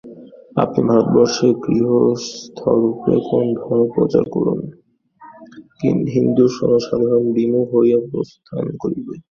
আপনি 0.55 0.79
ভারতবর্ষে 0.89 1.47
গৃহস্থরূপে 1.63 3.13
কোন 3.29 3.45
ধর্ম 3.59 3.81
প্রচার 3.95 4.23
করুন, 4.35 4.59
হিন্দু 6.13 6.45
জনসাধারণ 6.55 7.25
বিমুখ 7.35 7.67
হইয়া 7.73 7.99
প্রস্থান 8.09 8.65
করিবে। 8.81 9.13